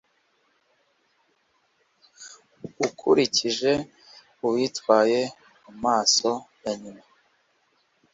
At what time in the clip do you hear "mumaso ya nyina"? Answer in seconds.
5.63-7.03